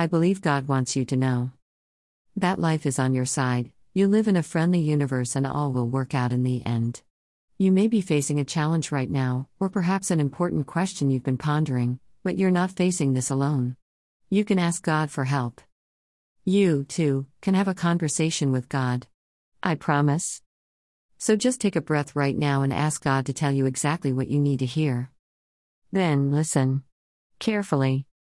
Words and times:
I 0.00 0.06
believe 0.06 0.40
God 0.40 0.66
wants 0.66 0.96
you 0.96 1.04
to 1.04 1.14
know 1.14 1.50
that 2.34 2.58
life 2.58 2.86
is 2.86 2.98
on 2.98 3.12
your 3.12 3.26
side, 3.26 3.70
you 3.92 4.08
live 4.08 4.28
in 4.28 4.36
a 4.36 4.42
friendly 4.42 4.80
universe, 4.80 5.36
and 5.36 5.46
all 5.46 5.74
will 5.74 5.86
work 5.86 6.14
out 6.14 6.32
in 6.32 6.42
the 6.42 6.64
end. 6.64 7.02
You 7.58 7.70
may 7.70 7.86
be 7.86 8.00
facing 8.00 8.40
a 8.40 8.44
challenge 8.46 8.90
right 8.90 9.10
now, 9.10 9.48
or 9.60 9.68
perhaps 9.68 10.10
an 10.10 10.18
important 10.18 10.66
question 10.66 11.10
you've 11.10 11.22
been 11.22 11.36
pondering, 11.36 12.00
but 12.24 12.38
you're 12.38 12.50
not 12.50 12.70
facing 12.70 13.12
this 13.12 13.28
alone. 13.28 13.76
You 14.30 14.42
can 14.42 14.58
ask 14.58 14.82
God 14.82 15.10
for 15.10 15.24
help. 15.24 15.60
You, 16.46 16.84
too, 16.84 17.26
can 17.42 17.52
have 17.52 17.68
a 17.68 17.74
conversation 17.74 18.52
with 18.52 18.70
God. 18.70 19.06
I 19.62 19.74
promise. 19.74 20.40
So 21.18 21.36
just 21.36 21.60
take 21.60 21.76
a 21.76 21.82
breath 21.82 22.16
right 22.16 22.38
now 22.38 22.62
and 22.62 22.72
ask 22.72 23.04
God 23.04 23.26
to 23.26 23.34
tell 23.34 23.52
you 23.52 23.66
exactly 23.66 24.14
what 24.14 24.28
you 24.28 24.40
need 24.40 24.60
to 24.60 24.64
hear. 24.64 25.10
Then 25.92 26.30
listen 26.30 26.84
carefully. 27.38 28.06